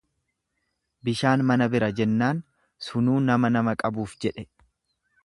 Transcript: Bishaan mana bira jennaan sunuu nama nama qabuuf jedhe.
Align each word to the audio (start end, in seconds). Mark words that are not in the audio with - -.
Bishaan 1.09 1.43
mana 1.51 1.67
bira 1.75 1.89
jennaan 1.99 2.39
sunuu 2.87 3.19
nama 3.29 3.53
nama 3.59 3.77
qabuuf 3.83 4.17
jedhe. 4.27 4.47